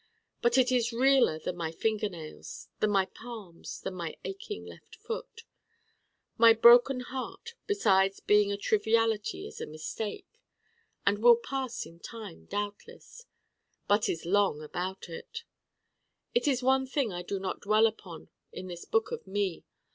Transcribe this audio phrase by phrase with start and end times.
[0.41, 5.43] But it is realer than my fingernails: than my palms: than my aching left foot.
[6.39, 10.39] My Broken Heart, besides being a triviality is a mistake,
[11.05, 13.27] and will pass in time doubtless,
[13.87, 15.43] but is long about it.
[16.33, 19.65] It is one thing I do not dwell upon in this book of me.